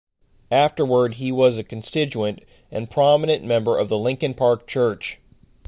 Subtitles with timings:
[0.49, 5.21] Afterward he was a constituent and prominent member of the Lincoln Park Church.